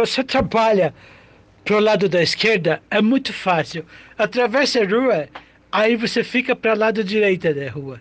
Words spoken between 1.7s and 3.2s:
lado da esquerda, é